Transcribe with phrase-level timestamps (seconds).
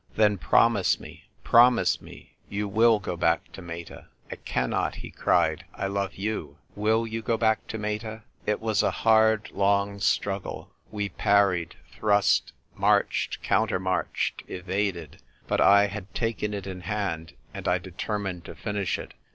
[0.15, 5.65] "Then promise me, promise me, you will go back to Meta."" I cannot!" he cried."
[5.75, 10.71] I love you."" Will you go back to Meta?" It was a hard, long struggle.
[10.89, 17.77] We parried, thrust, marched, countermarched, evaded; but I had taken it in hand, and I
[17.77, 19.13] determined to finish it.